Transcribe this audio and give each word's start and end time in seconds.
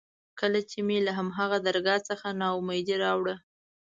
کله 0.39 0.59
چې 0.69 0.77
مې 0.87 0.97
له 1.05 1.11
هماغه 1.19 1.57
درګاه 1.67 2.01
څخه 2.09 2.27
نا 2.39 2.47
اميدي 2.59 2.95
راوړه. 3.03 3.35